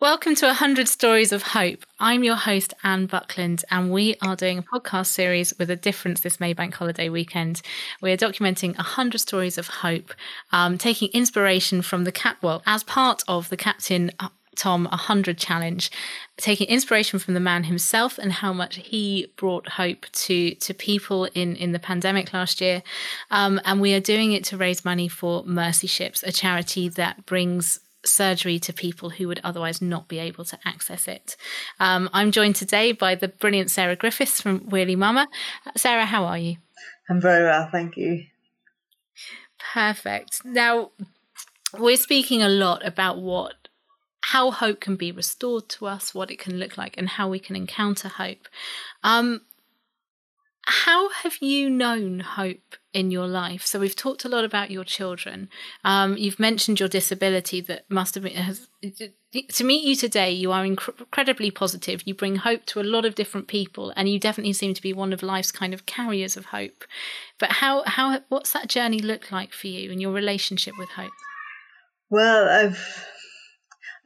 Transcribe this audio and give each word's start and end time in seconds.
Welcome 0.00 0.36
to 0.36 0.46
100 0.46 0.86
Stories 0.86 1.32
of 1.32 1.42
Hope. 1.42 1.84
I'm 1.98 2.22
your 2.22 2.36
host, 2.36 2.72
Anne 2.84 3.06
Buckland, 3.06 3.64
and 3.68 3.90
we 3.90 4.14
are 4.22 4.36
doing 4.36 4.58
a 4.58 4.62
podcast 4.62 5.06
series 5.06 5.52
with 5.58 5.70
a 5.70 5.76
difference 5.76 6.20
this 6.20 6.36
Maybank 6.36 6.74
holiday 6.74 7.08
weekend. 7.08 7.62
We're 8.00 8.16
documenting 8.16 8.76
100 8.76 9.18
stories 9.18 9.58
of 9.58 9.66
hope, 9.66 10.14
um, 10.52 10.78
taking 10.78 11.10
inspiration 11.10 11.82
from 11.82 12.04
the 12.04 12.12
Cap, 12.12 12.36
well, 12.42 12.62
as 12.64 12.84
part 12.84 13.24
of 13.26 13.48
the 13.48 13.56
Captain 13.56 14.12
uh, 14.20 14.28
Tom 14.54 14.84
100 14.84 15.36
challenge, 15.36 15.90
taking 16.36 16.68
inspiration 16.68 17.18
from 17.18 17.34
the 17.34 17.40
man 17.40 17.64
himself 17.64 18.18
and 18.18 18.34
how 18.34 18.52
much 18.52 18.76
he 18.76 19.32
brought 19.34 19.68
hope 19.70 20.06
to, 20.12 20.54
to 20.54 20.74
people 20.74 21.24
in, 21.34 21.56
in 21.56 21.72
the 21.72 21.80
pandemic 21.80 22.32
last 22.32 22.60
year. 22.60 22.84
Um, 23.32 23.60
and 23.64 23.80
we 23.80 23.94
are 23.94 24.00
doing 24.00 24.30
it 24.30 24.44
to 24.44 24.56
raise 24.56 24.84
money 24.84 25.08
for 25.08 25.42
Mercy 25.42 25.88
Ships, 25.88 26.22
a 26.22 26.30
charity 26.30 26.88
that 26.88 27.26
brings 27.26 27.80
surgery 28.04 28.58
to 28.60 28.72
people 28.72 29.10
who 29.10 29.28
would 29.28 29.40
otherwise 29.42 29.82
not 29.82 30.08
be 30.08 30.18
able 30.18 30.44
to 30.44 30.58
access 30.64 31.08
it. 31.08 31.36
Um, 31.80 32.08
I'm 32.12 32.30
joined 32.30 32.56
today 32.56 32.92
by 32.92 33.14
the 33.14 33.28
brilliant 33.28 33.70
Sarah 33.70 33.96
Griffiths 33.96 34.40
from 34.40 34.60
Wheelie 34.60 34.96
Momma. 34.96 35.28
Sarah, 35.76 36.06
how 36.06 36.24
are 36.24 36.38
you? 36.38 36.56
I'm 37.08 37.20
very 37.20 37.44
well, 37.44 37.68
thank 37.70 37.96
you. 37.96 38.24
Perfect. 39.72 40.44
Now, 40.44 40.90
we're 41.76 41.96
speaking 41.96 42.42
a 42.42 42.48
lot 42.48 42.84
about 42.86 43.18
what 43.18 43.54
how 44.20 44.50
hope 44.50 44.80
can 44.80 44.96
be 44.96 45.10
restored 45.10 45.68
to 45.70 45.86
us, 45.86 46.14
what 46.14 46.30
it 46.30 46.38
can 46.38 46.58
look 46.58 46.76
like, 46.76 46.98
and 46.98 47.08
how 47.08 47.28
we 47.30 47.38
can 47.38 47.56
encounter 47.56 48.08
hope. 48.08 48.46
Um, 49.02 49.40
how 50.88 51.10
have 51.10 51.36
you 51.42 51.68
known 51.68 52.20
hope 52.20 52.76
in 52.94 53.10
your 53.10 53.26
life? 53.26 53.66
So 53.66 53.78
we've 53.78 53.94
talked 53.94 54.24
a 54.24 54.28
lot 54.28 54.46
about 54.46 54.70
your 54.70 54.84
children. 54.84 55.50
Um, 55.84 56.16
you've 56.16 56.40
mentioned 56.40 56.80
your 56.80 56.88
disability 56.88 57.60
that 57.60 57.84
must 57.90 58.14
have 58.14 58.24
been. 58.24 58.32
Has, 58.32 58.68
to 59.52 59.64
meet 59.64 59.84
you 59.84 59.94
today, 59.94 60.32
you 60.32 60.50
are 60.50 60.64
inc- 60.64 60.98
incredibly 60.98 61.50
positive. 61.50 62.04
You 62.06 62.14
bring 62.14 62.36
hope 62.36 62.64
to 62.66 62.80
a 62.80 62.90
lot 62.94 63.04
of 63.04 63.16
different 63.16 63.48
people, 63.48 63.92
and 63.96 64.08
you 64.08 64.18
definitely 64.18 64.54
seem 64.54 64.72
to 64.72 64.80
be 64.80 64.94
one 64.94 65.12
of 65.12 65.22
life's 65.22 65.52
kind 65.52 65.74
of 65.74 65.84
carriers 65.84 66.38
of 66.38 66.46
hope. 66.46 66.84
But 67.38 67.52
how 67.52 67.82
how 67.84 68.20
what's 68.30 68.54
that 68.54 68.68
journey 68.68 69.00
look 69.00 69.30
like 69.30 69.52
for 69.52 69.66
you 69.66 69.92
and 69.92 70.00
your 70.00 70.12
relationship 70.12 70.72
with 70.78 70.88
hope? 70.88 71.12
Well, 72.08 72.48
I've 72.48 73.06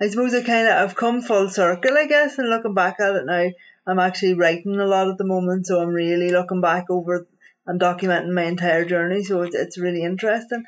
I 0.00 0.08
suppose 0.08 0.34
I 0.34 0.42
kind 0.42 0.66
of 0.66 0.74
I've 0.74 0.96
come 0.96 1.22
full 1.22 1.48
circle, 1.48 1.96
I 1.96 2.08
guess, 2.08 2.38
and 2.38 2.50
looking 2.50 2.74
back 2.74 2.96
at 2.98 3.14
it 3.14 3.24
now 3.24 3.50
I'm 3.86 3.98
actually 3.98 4.34
writing 4.34 4.78
a 4.78 4.86
lot 4.86 5.08
at 5.08 5.18
the 5.18 5.24
moment, 5.24 5.66
so 5.66 5.80
I'm 5.80 5.88
really 5.88 6.30
looking 6.30 6.60
back 6.60 6.90
over 6.90 7.26
and 7.66 7.80
documenting 7.80 8.32
my 8.32 8.44
entire 8.44 8.84
journey. 8.84 9.22
So 9.24 9.42
it's, 9.42 9.54
it's 9.54 9.78
really 9.78 10.02
interesting. 10.02 10.64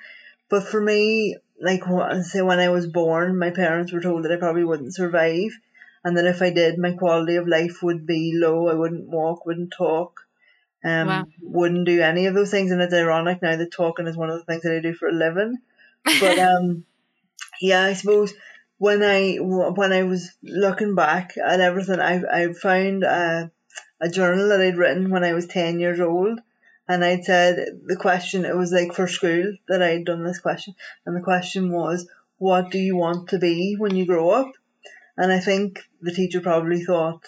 But 0.48 0.64
for 0.64 0.80
me, 0.80 1.36
like 1.60 1.82
say 2.22 2.42
when 2.42 2.60
I 2.60 2.68
was 2.68 2.86
born, 2.86 3.38
my 3.38 3.50
parents 3.50 3.92
were 3.92 4.00
told 4.00 4.24
that 4.24 4.32
I 4.32 4.36
probably 4.36 4.64
wouldn't 4.64 4.94
survive, 4.94 5.50
and 6.02 6.16
that 6.16 6.26
if 6.26 6.42
I 6.42 6.50
did, 6.50 6.78
my 6.78 6.92
quality 6.92 7.36
of 7.36 7.48
life 7.48 7.82
would 7.82 8.06
be 8.06 8.32
low. 8.34 8.68
I 8.68 8.74
wouldn't 8.74 9.08
walk, 9.08 9.46
wouldn't 9.46 9.72
talk, 9.76 10.20
um, 10.84 11.08
wow. 11.08 11.26
wouldn't 11.40 11.86
do 11.86 12.02
any 12.02 12.26
of 12.26 12.34
those 12.34 12.50
things. 12.50 12.70
And 12.70 12.82
it's 12.82 12.92
ironic 12.92 13.40
now 13.40 13.56
that 13.56 13.72
talking 13.72 14.06
is 14.06 14.16
one 14.16 14.30
of 14.30 14.38
the 14.38 14.44
things 14.44 14.62
that 14.62 14.76
I 14.76 14.80
do 14.80 14.92
for 14.92 15.08
a 15.08 15.12
living. 15.12 15.58
But 16.04 16.38
um, 16.50 16.84
yeah, 17.60 17.84
I 17.84 17.94
suppose 17.94 18.34
when 18.78 19.02
I 19.02 19.36
when 19.36 19.92
I 19.92 20.02
was 20.02 20.32
looking 20.42 20.94
back 20.94 21.36
at 21.36 21.60
everything, 21.60 22.00
I 22.00 22.22
I 22.30 22.52
found 22.52 23.04
a, 23.04 23.50
a 24.00 24.08
journal 24.08 24.48
that 24.48 24.60
I'd 24.60 24.76
written 24.76 25.10
when 25.10 25.24
I 25.24 25.32
was 25.32 25.46
ten 25.46 25.78
years 25.78 26.00
old, 26.00 26.40
and 26.88 27.04
I'd 27.04 27.24
said 27.24 27.80
the 27.86 27.96
question. 27.96 28.44
It 28.44 28.56
was 28.56 28.72
like 28.72 28.92
for 28.92 29.06
school 29.06 29.54
that 29.68 29.82
I'd 29.82 30.04
done 30.04 30.24
this 30.24 30.40
question, 30.40 30.74
and 31.06 31.16
the 31.16 31.20
question 31.20 31.70
was, 31.70 32.08
"What 32.38 32.70
do 32.70 32.78
you 32.78 32.96
want 32.96 33.28
to 33.28 33.38
be 33.38 33.76
when 33.78 33.94
you 33.94 34.06
grow 34.06 34.30
up?" 34.30 34.52
And 35.16 35.32
I 35.32 35.38
think 35.38 35.80
the 36.00 36.12
teacher 36.12 36.40
probably 36.40 36.82
thought, 36.82 37.24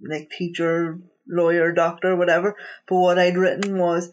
like 0.00 0.30
teacher, 0.30 1.00
lawyer, 1.26 1.72
doctor, 1.72 2.14
whatever. 2.14 2.54
But 2.88 2.96
what 2.96 3.18
I'd 3.18 3.36
written 3.36 3.78
was, 3.78 4.12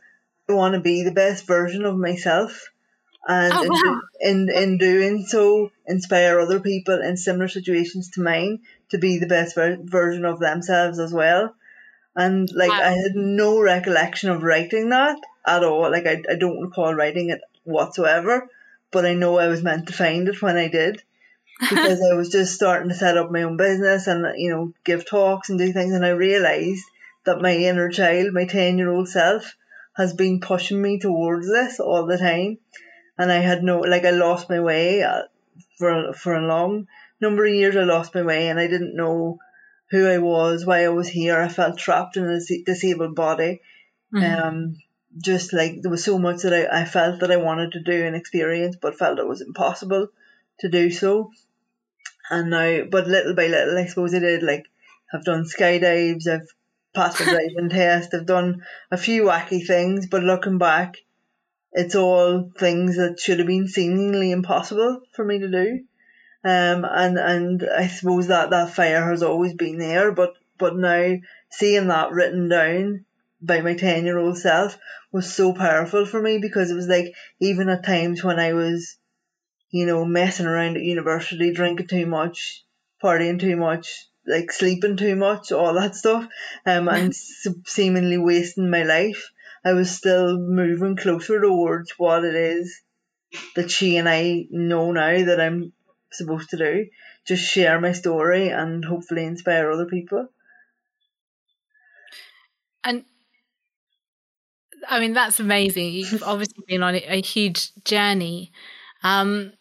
"I 0.50 0.54
want 0.54 0.74
to 0.74 0.82
be 0.82 1.04
the 1.04 1.12
best 1.12 1.46
version 1.46 1.86
of 1.86 1.96
myself." 1.96 2.73
And 3.26 3.54
oh, 3.56 3.68
wow. 3.70 4.02
in, 4.20 4.50
in, 4.50 4.56
in 4.56 4.78
doing 4.78 5.26
so 5.26 5.72
inspire 5.86 6.40
other 6.40 6.60
people 6.60 7.02
in 7.02 7.16
similar 7.16 7.48
situations 7.48 8.10
to 8.10 8.22
mine 8.22 8.60
to 8.90 8.98
be 8.98 9.18
the 9.18 9.28
best 9.28 9.56
ver- 9.56 9.78
version 9.82 10.26
of 10.26 10.40
themselves 10.40 11.00
as 11.00 11.14
well 11.14 11.56
and 12.16 12.52
like 12.54 12.70
wow. 12.70 12.82
i 12.82 12.90
had 12.90 13.16
no 13.16 13.60
recollection 13.60 14.30
of 14.30 14.44
writing 14.44 14.90
that 14.90 15.18
at 15.46 15.64
all 15.64 15.90
like 15.90 16.06
I, 16.06 16.22
I 16.30 16.36
don't 16.36 16.62
recall 16.62 16.94
writing 16.94 17.30
it 17.30 17.42
whatsoever 17.64 18.50
but 18.92 19.06
i 19.06 19.14
know 19.14 19.38
i 19.38 19.48
was 19.48 19.64
meant 19.64 19.88
to 19.88 19.94
find 19.94 20.28
it 20.28 20.42
when 20.42 20.58
i 20.58 20.68
did 20.68 21.02
because 21.60 22.02
i 22.12 22.16
was 22.16 22.30
just 22.30 22.54
starting 22.54 22.90
to 22.90 22.96
set 22.96 23.18
up 23.18 23.32
my 23.32 23.44
own 23.44 23.58
business 23.58 24.08
and 24.08 24.38
you 24.38 24.50
know 24.50 24.74
give 24.84 25.06
talks 25.06 25.50
and 25.50 25.58
do 25.58 25.72
things 25.72 25.94
and 25.94 26.06
i 26.06 26.10
realized 26.10 26.86
that 27.26 27.42
my 27.42 27.56
inner 27.56 27.90
child 27.90 28.34
my 28.34 28.46
10 28.46 28.78
year 28.78 28.92
old 28.92 29.08
self 29.08 29.56
has 29.96 30.14
been 30.14 30.42
pushing 30.42 30.82
me 30.82 31.00
towards 31.00 31.48
this 31.48 31.80
all 31.80 32.06
the 32.06 32.18
time 32.18 32.58
and 33.18 33.32
I 33.32 33.40
had 33.40 33.64
no 33.64 33.80
like 33.80 34.06
I 34.06 34.12
lost 34.12 34.50
my 34.50 34.60
way 34.60 35.04
uh, 35.04 35.24
for 35.78 36.14
for 36.14 36.36
a 36.36 36.48
long 36.48 36.88
number 37.22 37.46
of 37.46 37.54
years. 37.54 37.76
I 37.76 37.84
lost 37.84 38.16
my 38.16 38.24
way, 38.24 38.50
and 38.50 38.60
I 38.60 38.68
didn't 38.68 38.96
know 38.96 39.40
who 39.90 40.08
I 40.08 40.18
was, 40.18 40.66
why 40.66 40.84
I 40.84 40.90
was 40.90 41.08
here. 41.08 41.40
I 41.40 41.48
felt 41.48 41.78
trapped 41.78 42.18
in 42.18 42.26
a 42.26 42.40
disabled 42.66 43.16
body. 43.16 43.62
Mm-hmm. 44.14 44.48
Um, 44.48 44.78
just 45.22 45.54
like 45.54 45.82
there 45.82 45.92
was 45.92 46.04
so 46.04 46.18
much 46.18 46.42
that 46.42 46.54
I, 46.54 46.82
I 46.82 46.86
felt 46.86 47.20
that 47.20 47.32
I 47.32 47.38
wanted 47.38 47.74
to 47.74 47.84
do 47.84 48.06
and 48.06 48.16
experience, 48.16 48.76
but 48.82 48.98
felt 48.98 49.20
it 49.20 49.28
was 49.28 49.42
impossible 49.42 50.08
to 50.60 50.70
do 50.70 50.90
so. 50.90 51.32
And 52.30 52.50
now, 52.50 52.84
but 52.90 53.08
little 53.08 53.36
by 53.36 53.48
little, 53.48 53.78
I 53.78 53.86
suppose 53.86 54.14
I 54.14 54.20
did. 54.20 54.44
Like, 54.44 54.66
I've 55.14 55.26
done 55.26 55.44
skydives, 55.44 56.28
I've 56.28 56.48
passed 56.96 57.18
the 57.20 57.26
driving 57.26 57.70
test, 57.70 58.14
I've 58.14 58.26
done 58.26 58.64
a 58.90 58.98
few 58.98 59.24
wacky 59.24 59.66
things, 59.66 60.08
but 60.08 60.24
looking 60.24 60.58
back, 60.58 60.98
it's 61.74 61.96
all 61.96 62.52
things 62.58 62.98
that 62.98 63.20
should 63.20 63.40
have 63.40 63.48
been 63.48 63.68
seemingly 63.68 64.32
impossible 64.32 65.02
for 65.12 65.26
me 65.26 65.40
to 65.40 65.50
do. 65.50 65.84
Um, 66.46 66.86
and, 66.86 67.18
and 67.18 67.70
I 67.76 67.88
suppose 67.88 68.28
that, 68.28 68.52
that 68.52 68.74
fire 68.74 69.10
has 69.10 69.24
always 69.24 69.54
been 69.54 69.78
there, 69.78 70.12
but, 70.12 70.34
but 70.58 70.76
now 70.76 71.16
seeing 71.50 71.88
that 71.88 72.12
written 72.12 72.50
down 72.50 73.06
by 73.42 73.62
my 73.62 73.76
10 73.76 74.06
year 74.06 74.18
old 74.18 74.38
self 74.38 74.78
was 75.12 75.34
so 75.34 75.54
powerful 75.54 76.06
for 76.06 76.22
me 76.22 76.38
because 76.38 76.70
it 76.70 76.76
was 76.76 76.88
like, 76.88 77.14
even 77.40 77.70
at 77.70 77.86
times 77.86 78.24
when 78.24 78.40
I 78.40 78.54
was, 78.54 78.98
you 79.72 79.86
know, 79.86 80.06
messing 80.06 80.46
around 80.46 80.78
at 80.78 80.84
university, 80.84 81.54
drinking 81.54 81.88
too 81.88 82.06
much, 82.06 82.64
partying 83.04 83.40
too 83.40 83.56
much, 83.56 84.06
like 84.28 84.52
sleeping 84.52 84.98
too 84.98 85.16
much, 85.16 85.52
all 85.52 85.74
that 85.74 85.96
stuff, 85.96 86.28
um, 86.66 86.88
and 86.88 87.16
seemingly 87.66 88.18
wasting 88.18 88.70
my 88.70 88.84
life. 88.84 89.32
I 89.66 89.74
was 89.74 89.92
still 89.92 90.38
moving 90.38 90.96
closer 90.96 91.40
towards 91.40 91.94
what 91.98 92.26
it 92.26 92.36
is 92.36 92.82
that 93.56 93.72
she 93.72 93.98
and 93.98 94.10
I 94.10 94.46
know 94.52 94.92
now 94.92 95.26
that 95.26 95.40
I'm 95.40 95.74
supposed 96.12 96.50
to 96.52 96.58
do. 96.58 96.88
Just 97.26 97.44
share 97.44 97.80
my 97.80 97.94
story 97.94 98.50
and 98.50 98.84
hopefully 98.84 99.24
inspire 99.26 99.72
other 99.72 99.86
people. 99.86 100.28
And 102.84 103.06
I 104.90 105.00
mean, 105.00 105.14
that's 105.14 105.40
amazing. 105.40 105.94
You've 105.94 106.24
obviously 106.26 106.64
been 106.68 106.84
on 106.84 106.96
a 106.96 107.22
huge 107.22 107.72
journey. 107.86 108.52
Um, 109.04 109.54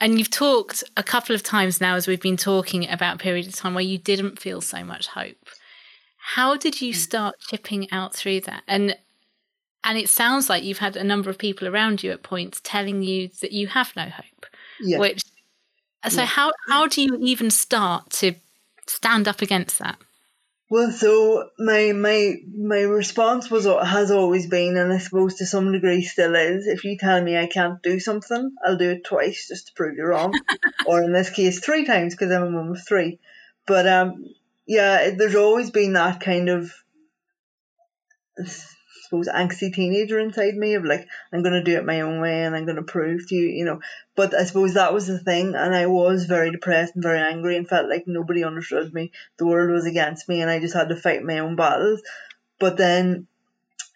and 0.00 0.18
you've 0.18 0.30
talked 0.30 0.84
a 0.96 1.02
couple 1.02 1.34
of 1.34 1.42
times 1.42 1.80
now 1.80 1.94
as 1.94 2.06
we've 2.06 2.20
been 2.20 2.36
talking 2.36 2.88
about 2.90 3.18
periods 3.18 3.48
of 3.48 3.54
time 3.54 3.74
where 3.74 3.84
you 3.84 3.98
didn't 3.98 4.38
feel 4.38 4.60
so 4.60 4.84
much 4.84 5.06
hope. 5.06 5.36
How 6.18 6.56
did 6.56 6.80
you 6.80 6.92
start 6.92 7.36
chipping 7.40 7.90
out 7.92 8.14
through 8.14 8.40
that? 8.42 8.62
And 8.66 8.96
and 9.84 9.98
it 9.98 10.08
sounds 10.08 10.48
like 10.48 10.64
you've 10.64 10.78
had 10.78 10.96
a 10.96 11.04
number 11.04 11.30
of 11.30 11.38
people 11.38 11.68
around 11.68 12.02
you 12.02 12.10
at 12.12 12.22
points 12.22 12.60
telling 12.62 13.02
you 13.02 13.28
that 13.40 13.52
you 13.52 13.66
have 13.68 13.94
no 13.96 14.04
hope. 14.04 14.46
Yeah. 14.80 14.98
Which 14.98 15.22
so 16.08 16.20
yeah. 16.20 16.26
how 16.26 16.52
how 16.68 16.86
do 16.86 17.02
you 17.02 17.18
even 17.20 17.50
start 17.50 18.10
to 18.10 18.34
stand 18.86 19.28
up 19.28 19.42
against 19.42 19.78
that? 19.78 19.98
Well, 20.68 20.90
so 20.90 21.50
my 21.58 21.92
my 21.92 22.36
my 22.56 22.80
response 22.80 23.50
was 23.50 23.66
has 23.66 24.10
always 24.10 24.46
been, 24.46 24.76
and 24.76 24.92
I 24.92 24.98
suppose 24.98 25.34
to 25.34 25.46
some 25.46 25.70
degree 25.70 26.02
still 26.02 26.34
is, 26.34 26.66
if 26.66 26.84
you 26.84 26.96
tell 26.96 27.22
me 27.22 27.36
I 27.36 27.46
can't 27.46 27.82
do 27.82 28.00
something, 28.00 28.52
I'll 28.64 28.78
do 28.78 28.92
it 28.92 29.04
twice 29.04 29.48
just 29.48 29.66
to 29.66 29.74
prove 29.74 29.96
you 29.98 30.04
wrong, 30.04 30.32
or 30.86 31.02
in 31.02 31.12
this 31.12 31.28
case 31.28 31.60
three 31.60 31.84
times 31.84 32.14
because 32.14 32.32
I'm 32.32 32.44
a 32.44 32.50
mum 32.50 32.72
of 32.72 32.86
three. 32.86 33.20
But 33.66 33.86
um, 33.86 34.24
yeah, 34.66 35.10
there's 35.10 35.34
always 35.34 35.70
been 35.70 35.92
that 35.92 36.20
kind 36.20 36.48
of 36.48 36.72
suppose, 39.12 39.28
angsty 39.28 39.72
teenager 39.72 40.18
inside 40.18 40.54
me 40.54 40.72
of 40.74 40.84
like, 40.84 41.06
I'm 41.32 41.42
going 41.42 41.52
to 41.54 41.62
do 41.62 41.76
it 41.76 41.84
my 41.84 42.00
own 42.00 42.20
way 42.22 42.44
and 42.44 42.56
I'm 42.56 42.64
going 42.64 42.76
to 42.76 42.82
prove 42.82 43.28
to 43.28 43.34
you, 43.34 43.46
you 43.46 43.64
know. 43.66 43.80
But 44.16 44.34
I 44.34 44.44
suppose 44.44 44.74
that 44.74 44.94
was 44.94 45.06
the 45.06 45.18
thing. 45.18 45.54
And 45.54 45.74
I 45.74 45.86
was 45.86 46.24
very 46.24 46.50
depressed 46.50 46.94
and 46.94 47.02
very 47.02 47.20
angry 47.20 47.56
and 47.56 47.68
felt 47.68 47.90
like 47.90 48.04
nobody 48.06 48.42
understood 48.42 48.94
me. 48.94 49.12
The 49.36 49.46
world 49.46 49.70
was 49.70 49.84
against 49.84 50.28
me 50.30 50.40
and 50.40 50.50
I 50.50 50.60
just 50.60 50.74
had 50.74 50.88
to 50.88 50.96
fight 50.96 51.22
my 51.22 51.40
own 51.40 51.56
battles. 51.56 52.00
But 52.58 52.78
then 52.78 53.26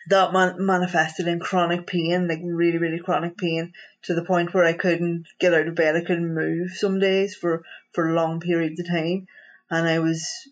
that 0.08 0.34
man- 0.34 0.64
manifested 0.64 1.28
in 1.28 1.40
chronic 1.40 1.86
pain, 1.86 2.28
like 2.28 2.40
really, 2.44 2.78
really 2.78 2.98
chronic 2.98 3.38
pain, 3.38 3.72
to 4.02 4.14
the 4.14 4.24
point 4.24 4.52
where 4.52 4.64
I 4.64 4.74
couldn't 4.74 5.26
get 5.40 5.54
out 5.54 5.66
of 5.66 5.74
bed. 5.74 5.96
I 5.96 6.02
couldn't 6.02 6.34
move 6.34 6.72
some 6.72 7.00
days 7.00 7.34
for, 7.34 7.62
for 7.94 8.12
long 8.12 8.40
periods 8.40 8.78
of 8.80 8.88
time. 8.88 9.28
And 9.70 9.88
I 9.88 9.98
was 9.98 10.46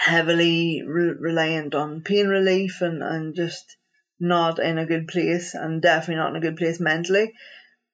heavily 0.00 0.82
re- 0.86 1.14
reliant 1.18 1.74
on 1.74 2.00
pain 2.00 2.26
relief 2.26 2.80
and, 2.80 3.02
and 3.02 3.34
just 3.34 3.76
not 4.18 4.58
in 4.58 4.78
a 4.78 4.86
good 4.86 5.06
place 5.06 5.54
and 5.54 5.82
definitely 5.82 6.16
not 6.16 6.30
in 6.30 6.36
a 6.36 6.40
good 6.40 6.56
place 6.56 6.80
mentally. 6.80 7.34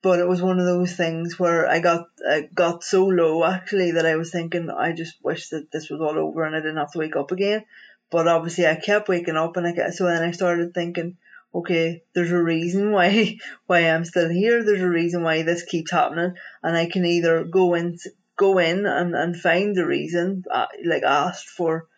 But 0.03 0.21
it 0.21 0.29
was 0.29 0.41
one 0.41 0.61
of 0.61 0.67
those 0.67 0.93
things 0.93 1.37
where 1.37 1.67
I 1.67 1.81
got 1.81 2.07
I 2.29 2.49
got 2.55 2.85
so 2.85 3.07
low 3.07 3.45
actually 3.45 3.93
that 3.93 4.07
I 4.07 4.15
was 4.15 4.31
thinking 4.31 4.71
I 4.71 4.93
just 4.93 5.17
wish 5.25 5.49
that 5.49 5.73
this 5.73 5.91
was 5.91 6.01
all 6.01 6.17
over 6.17 6.45
and 6.45 6.55
I 6.55 6.61
didn't 6.61 6.77
have 6.77 6.93
to 6.93 6.99
wake 7.01 7.17
up 7.17 7.33
again. 7.33 7.65
But 8.13 8.29
obviously 8.29 8.69
I 8.69 8.77
kept 8.77 9.09
waking 9.09 9.37
up 9.37 9.57
and 9.57 9.67
I 9.67 9.91
so 9.91 10.05
then 10.05 10.23
I 10.23 10.31
started 10.31 10.75
thinking, 10.75 11.17
okay, 11.53 12.05
there's 12.15 12.31
a 12.31 12.41
reason 12.41 12.93
why 12.93 13.39
why 13.67 13.81
I'm 13.81 14.05
still 14.05 14.29
here. 14.29 14.63
There's 14.63 14.83
a 14.83 14.89
reason 14.89 15.25
why 15.25 15.43
this 15.43 15.65
keeps 15.65 15.91
happening, 15.91 16.35
and 16.63 16.77
I 16.77 16.87
can 16.87 17.05
either 17.05 17.43
go 17.43 17.75
in 17.75 17.99
go 18.37 18.59
in 18.59 18.87
and, 18.87 19.17
and 19.17 19.35
find 19.35 19.75
the 19.75 19.87
reason, 19.87 20.45
uh, 20.53 20.67
like 20.85 21.03
asked 21.03 21.49
for 21.49 21.89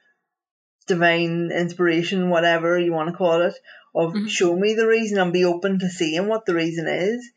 divine 0.89 1.51
inspiration, 1.53 2.31
whatever 2.31 2.79
you 2.79 2.93
want 2.93 3.11
to 3.11 3.17
call 3.17 3.43
it, 3.43 3.55
of 3.95 4.13
mm-hmm. 4.13 4.27
show 4.27 4.57
me 4.57 4.75
the 4.75 4.87
reason 4.87 5.19
and 5.19 5.33
be 5.33 5.45
open 5.45 5.79
to 5.79 5.89
seeing 5.89 6.27
what 6.27 6.47
the 6.47 6.55
reason 6.55 6.89
is, 6.89 7.31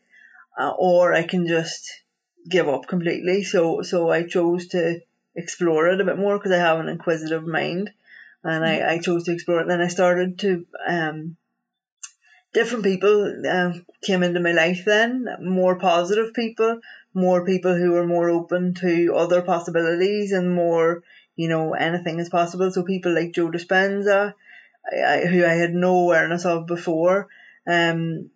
uh, 0.58 0.72
or 0.78 1.12
I 1.14 1.22
can 1.22 1.46
just 1.46 1.90
give 2.48 2.68
up 2.68 2.88
completely. 2.88 3.44
So 3.44 3.82
so 3.82 4.10
I 4.10 4.24
chose 4.24 4.68
to 4.68 5.00
explore 5.34 5.88
it 5.88 6.00
a 6.00 6.04
bit 6.04 6.18
more 6.18 6.36
because 6.36 6.52
I 6.52 6.58
have 6.58 6.80
an 6.80 6.88
inquisitive 6.88 7.46
mind, 7.46 7.90
and 8.42 8.64
mm-hmm. 8.64 8.88
I, 8.88 8.94
I 8.94 8.98
chose 8.98 9.24
to 9.24 9.32
explore 9.32 9.60
it. 9.60 9.68
Then 9.68 9.80
I 9.80 9.88
started 9.88 10.38
to 10.40 10.66
um 10.86 11.36
different 12.52 12.84
people 12.84 13.42
um, 13.50 13.86
came 14.02 14.22
into 14.22 14.40
my 14.40 14.52
life 14.52 14.84
then, 14.84 15.26
more 15.40 15.78
positive 15.78 16.34
people, 16.34 16.80
more 17.14 17.44
people 17.44 17.74
who 17.74 17.92
were 17.92 18.06
more 18.06 18.28
open 18.28 18.74
to 18.74 19.14
other 19.14 19.42
possibilities 19.42 20.32
and 20.32 20.54
more, 20.54 21.02
you 21.42 21.48
know, 21.48 21.74
anything 21.74 22.20
is 22.20 22.28
possible. 22.38 22.70
So 22.70 22.84
people 22.84 23.14
like 23.14 23.32
Joe 23.32 23.50
Dispenza, 23.50 24.34
I, 24.92 24.98
I, 25.12 25.26
who 25.26 25.44
I 25.44 25.54
had 25.62 25.74
no 25.74 25.92
awareness 26.04 26.44
of 26.44 26.66
before, 26.66 27.28
um, 27.66 28.30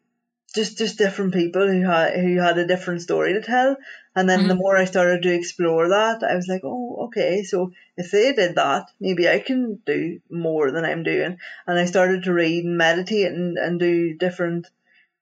just 0.57 0.79
just 0.79 0.99
different 0.99 1.35
people 1.35 1.67
who 1.71 1.83
had 1.83 2.19
who 2.19 2.37
had 2.47 2.59
a 2.59 2.67
different 2.67 3.03
story 3.03 3.35
to 3.35 3.43
tell. 3.43 3.77
And 4.17 4.29
then 4.29 4.41
mm-hmm. 4.41 4.49
the 4.49 4.63
more 4.63 4.77
I 4.77 4.87
started 4.87 5.23
to 5.23 5.35
explore 5.35 5.91
that, 5.91 6.23
I 6.25 6.35
was 6.35 6.49
like, 6.49 6.63
oh, 6.65 7.07
okay, 7.07 7.43
so 7.45 7.73
if 7.97 8.11
they 8.11 8.33
did 8.33 8.57
that, 8.57 8.91
maybe 8.99 9.29
I 9.29 9.39
can 9.39 9.79
do 9.87 10.21
more 10.31 10.73
than 10.73 10.87
I'm 10.87 11.03
doing. 11.03 11.39
And 11.67 11.79
I 11.79 11.85
started 11.85 12.25
to 12.25 12.33
read 12.33 12.65
and 12.65 12.79
meditate 12.79 13.33
and, 13.33 13.59
and 13.59 13.79
do 13.79 14.15
different, 14.15 14.67
I 14.67 14.71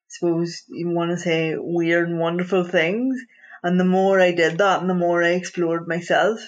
suppose 0.08 0.62
you 0.68 0.88
want 0.88 1.10
to 1.10 1.18
say 1.18 1.56
weird 1.56 2.08
and 2.08 2.20
wonderful 2.20 2.64
things. 2.64 3.20
And 3.64 3.80
the 3.80 3.92
more 3.98 4.20
I 4.20 4.32
did 4.32 4.58
that 4.58 4.80
and 4.80 4.88
the 4.88 5.02
more 5.06 5.24
I 5.24 5.30
explored 5.30 5.88
myself, 5.88 6.38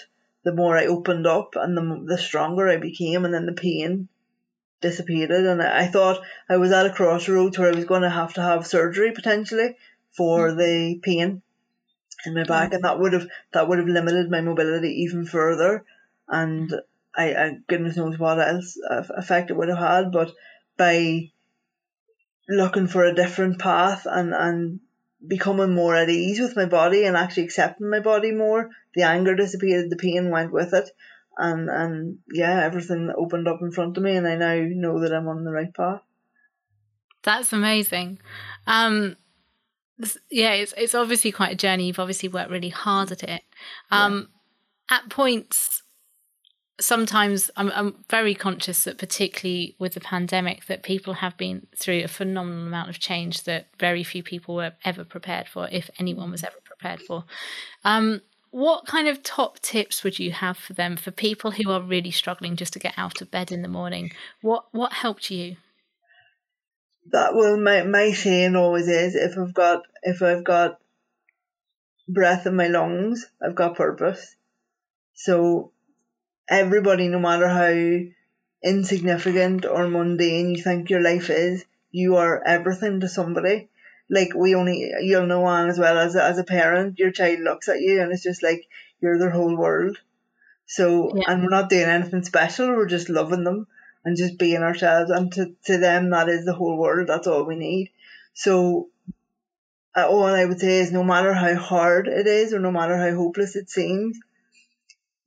the 0.46 0.52
more 0.52 0.78
I 0.78 0.86
opened 0.86 1.26
up 1.26 1.56
and 1.56 1.76
the, 1.76 2.04
the 2.06 2.18
stronger 2.18 2.68
I 2.68 2.76
became. 2.76 3.24
And 3.24 3.34
then 3.34 3.46
the 3.46 3.52
pain 3.52 4.08
dissipated 4.80 5.44
and 5.44 5.60
I 5.60 5.88
thought 5.88 6.22
I 6.48 6.58
was 6.58 6.70
at 6.70 6.86
a 6.86 6.92
crossroads 6.92 7.58
where 7.58 7.72
I 7.72 7.74
was 7.74 7.86
going 7.86 8.02
to 8.02 8.10
have 8.10 8.34
to 8.34 8.42
have 8.42 8.64
surgery 8.64 9.10
potentially 9.10 9.74
for 10.12 10.50
mm. 10.50 10.56
the 10.56 11.00
pain 11.02 11.42
in 12.24 12.34
my 12.34 12.44
back 12.44 12.72
and 12.72 12.84
that 12.84 13.00
would 13.00 13.12
have 13.12 13.26
that 13.52 13.68
would 13.68 13.78
have 13.78 13.88
limited 13.88 14.30
my 14.30 14.40
mobility 14.40 15.02
even 15.02 15.24
further 15.24 15.84
and 16.28 16.72
I, 17.16 17.34
I 17.34 17.56
goodness 17.66 17.96
knows 17.96 18.18
what 18.18 18.38
else 18.38 18.78
effect 18.90 19.50
it 19.50 19.56
would 19.56 19.68
have 19.68 19.78
had 19.78 20.12
but 20.12 20.32
by 20.76 21.30
looking 22.48 22.86
for 22.86 23.04
a 23.04 23.14
different 23.14 23.58
path 23.58 24.06
and 24.08 24.34
and 24.34 24.80
becoming 25.26 25.74
more 25.74 25.94
at 25.94 26.08
ease 26.08 26.40
with 26.40 26.56
my 26.56 26.66
body 26.66 27.04
and 27.04 27.16
actually 27.16 27.44
accepting 27.44 27.90
my 27.90 28.00
body 28.00 28.32
more 28.32 28.70
the 28.94 29.02
anger 29.02 29.34
dissipated 29.34 29.90
the 29.90 29.96
pain 29.96 30.30
went 30.30 30.52
with 30.52 30.72
it 30.74 30.90
and 31.36 31.68
and 31.68 32.18
yeah, 32.32 32.64
everything 32.64 33.12
opened 33.16 33.48
up 33.48 33.60
in 33.60 33.70
front 33.70 33.96
of 33.96 34.02
me, 34.02 34.16
and 34.16 34.26
I 34.26 34.36
now 34.36 34.54
know 34.54 35.00
that 35.00 35.12
I'm 35.12 35.28
on 35.28 35.44
the 35.44 35.52
right 35.52 35.72
path. 35.72 36.00
That's 37.22 37.52
amazing. 37.52 38.18
Um, 38.66 39.16
yeah, 40.30 40.52
it's 40.52 40.74
it's 40.76 40.94
obviously 40.94 41.32
quite 41.32 41.52
a 41.52 41.56
journey. 41.56 41.86
You've 41.86 41.98
obviously 41.98 42.28
worked 42.28 42.50
really 42.50 42.70
hard 42.70 43.12
at 43.12 43.22
it. 43.22 43.42
Um, 43.90 44.28
yeah. 44.90 44.98
At 44.98 45.10
points, 45.10 45.82
sometimes 46.80 47.50
I'm, 47.56 47.70
I'm 47.74 48.04
very 48.10 48.34
conscious 48.34 48.84
that, 48.84 48.98
particularly 48.98 49.76
with 49.78 49.94
the 49.94 50.00
pandemic, 50.00 50.66
that 50.66 50.82
people 50.82 51.14
have 51.14 51.36
been 51.36 51.66
through 51.76 52.02
a 52.04 52.08
phenomenal 52.08 52.66
amount 52.66 52.90
of 52.90 52.98
change 52.98 53.44
that 53.44 53.68
very 53.78 54.04
few 54.04 54.22
people 54.22 54.54
were 54.54 54.72
ever 54.84 55.04
prepared 55.04 55.48
for, 55.48 55.68
if 55.70 55.90
anyone 55.98 56.30
was 56.30 56.44
ever 56.44 56.58
prepared 56.64 57.00
for. 57.00 57.24
Um, 57.84 58.20
what 58.50 58.86
kind 58.86 59.08
of 59.08 59.22
top 59.22 59.58
tips 59.60 60.02
would 60.02 60.18
you 60.18 60.32
have 60.32 60.56
for 60.56 60.72
them 60.72 60.96
for 60.96 61.10
people 61.10 61.50
who 61.50 61.70
are 61.70 61.82
really 61.82 62.10
struggling 62.10 62.56
just 62.56 62.72
to 62.74 62.78
get 62.78 62.94
out 62.96 63.20
of 63.20 63.30
bed 63.30 63.52
in 63.52 63.62
the 63.62 63.68
morning? 63.68 64.12
What 64.40 64.66
what 64.72 64.92
helped 64.92 65.30
you? 65.30 65.56
That 67.10 67.34
well, 67.34 67.58
my 67.58 67.82
my 67.82 68.12
saying 68.12 68.56
always 68.56 68.88
is 68.88 69.14
if 69.14 69.36
I've 69.36 69.52
got 69.52 69.82
if 70.02 70.22
I've 70.22 70.44
got 70.44 70.78
breath 72.08 72.46
in 72.46 72.56
my 72.56 72.68
lungs, 72.68 73.26
I've 73.42 73.54
got 73.54 73.76
purpose. 73.76 74.36
So 75.12 75.72
everybody, 76.48 77.08
no 77.08 77.18
matter 77.18 77.48
how 77.48 78.68
insignificant 78.68 79.64
or 79.64 79.88
mundane 79.88 80.54
you 80.54 80.62
think 80.62 80.90
your 80.90 81.02
life 81.02 81.30
is, 81.30 81.64
you 81.90 82.16
are 82.16 82.42
everything 82.44 83.00
to 83.00 83.08
somebody 83.08 83.68
like 84.08 84.34
we 84.34 84.54
only 84.54 84.92
you'll 85.00 85.26
know 85.26 85.44
on 85.44 85.68
as 85.68 85.78
well 85.78 85.98
as 85.98 86.16
as 86.16 86.38
a 86.38 86.44
parent, 86.44 86.98
your 86.98 87.10
child 87.10 87.40
looks 87.40 87.68
at 87.68 87.80
you 87.80 88.00
and 88.00 88.12
it's 88.12 88.22
just 88.22 88.42
like 88.42 88.66
you're 89.00 89.18
their 89.18 89.30
whole 89.30 89.56
world. 89.56 89.98
So 90.66 91.12
yeah. 91.14 91.24
and 91.28 91.42
we're 91.42 91.50
not 91.50 91.68
doing 91.70 91.84
anything 91.84 92.22
special, 92.24 92.68
we're 92.68 92.86
just 92.86 93.08
loving 93.08 93.44
them 93.44 93.66
and 94.04 94.16
just 94.16 94.38
being 94.38 94.62
ourselves 94.62 95.10
and 95.10 95.32
to, 95.32 95.54
to 95.64 95.78
them 95.78 96.10
that 96.10 96.28
is 96.28 96.44
the 96.44 96.54
whole 96.54 96.78
world, 96.78 97.08
that's 97.08 97.26
all 97.26 97.44
we 97.44 97.56
need. 97.56 97.90
So 98.34 98.88
uh, 99.96 100.06
all 100.06 100.26
I 100.26 100.44
would 100.44 100.60
say 100.60 100.78
is 100.78 100.92
no 100.92 101.02
matter 101.02 101.32
how 101.32 101.54
hard 101.54 102.06
it 102.06 102.26
is 102.26 102.52
or 102.52 102.60
no 102.60 102.70
matter 102.70 102.96
how 102.96 103.16
hopeless 103.16 103.56
it 103.56 103.70
seems, 103.70 104.18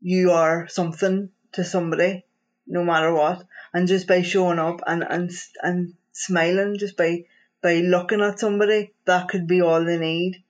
you 0.01 0.31
are 0.31 0.67
something 0.67 1.29
to 1.53 1.63
somebody, 1.63 2.25
no 2.67 2.83
matter 2.83 3.13
what. 3.13 3.43
And 3.73 3.87
just 3.87 4.07
by 4.07 4.21
showing 4.21 4.59
up 4.59 4.81
and, 4.85 5.03
and, 5.03 5.31
and 5.61 5.93
smiling, 6.11 6.77
just 6.77 6.97
by 6.97 7.25
by 7.61 7.75
looking 7.75 8.21
at 8.21 8.39
somebody, 8.39 8.93
that 9.05 9.27
could 9.27 9.45
be 9.47 9.61
all 9.61 9.83
they 9.83 9.97
need 9.97 10.43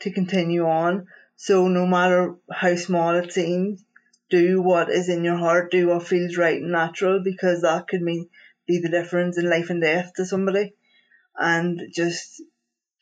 to 0.00 0.10
continue 0.10 0.66
on. 0.66 1.06
So 1.36 1.68
no 1.68 1.86
matter 1.86 2.36
how 2.50 2.76
small 2.76 3.14
it 3.16 3.32
seems, 3.32 3.84
do 4.30 4.62
what 4.62 4.90
is 4.90 5.08
in 5.08 5.22
your 5.22 5.36
heart, 5.36 5.70
do 5.70 5.88
what 5.88 6.06
feels 6.06 6.36
right 6.36 6.60
and 6.60 6.72
natural 6.72 7.20
because 7.22 7.62
that 7.62 7.88
could 7.88 8.02
mean 8.02 8.28
be 8.66 8.80
the 8.80 8.88
difference 8.88 9.38
in 9.38 9.48
life 9.48 9.70
and 9.70 9.82
death 9.82 10.12
to 10.16 10.24
somebody. 10.24 10.74
And 11.38 11.80
just 11.92 12.42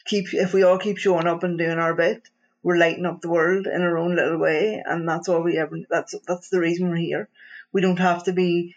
keep 0.04 0.34
if 0.34 0.52
we 0.52 0.64
all 0.64 0.78
keep 0.78 0.98
showing 0.98 1.28
up 1.28 1.44
and 1.44 1.56
doing 1.56 1.78
our 1.78 1.94
bit, 1.94 2.28
we're 2.64 2.78
lighting 2.78 3.06
up 3.06 3.20
the 3.20 3.30
world 3.30 3.66
in 3.66 3.82
our 3.82 3.98
own 3.98 4.16
little 4.16 4.38
way 4.38 4.82
and 4.84 5.06
that's 5.06 5.28
all 5.28 5.42
we 5.42 5.58
ever 5.58 5.76
that's 5.88 6.14
that's 6.26 6.48
the 6.48 6.58
reason 6.58 6.88
we're 6.88 6.96
here. 6.96 7.28
We 7.72 7.82
don't 7.82 7.98
have 7.98 8.24
to 8.24 8.32
be 8.32 8.74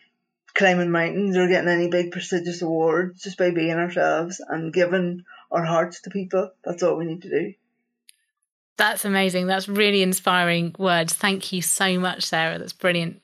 climbing 0.53 0.91
mountains 0.91 1.37
or 1.37 1.47
getting 1.47 1.69
any 1.69 1.87
big 1.87 2.11
prestigious 2.11 2.61
awards 2.61 3.23
just 3.23 3.37
by 3.37 3.51
being 3.51 3.71
ourselves 3.71 4.41
and 4.47 4.73
giving 4.73 5.23
our 5.51 5.63
hearts 5.63 6.01
to 6.01 6.09
people. 6.09 6.51
That's 6.63 6.83
all 6.83 6.97
we 6.97 7.05
need 7.05 7.21
to 7.21 7.29
do. 7.29 7.53
That's 8.75 9.05
amazing. 9.05 9.47
That's 9.47 9.69
really 9.69 10.03
inspiring 10.03 10.75
words. 10.77 11.13
Thank 11.13 11.51
you 11.53 11.61
so 11.61 11.97
much, 11.97 12.23
Sarah. 12.23 12.59
That's 12.59 12.73
brilliant. 12.73 13.21